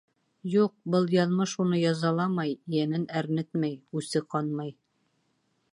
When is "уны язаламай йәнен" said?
1.63-3.07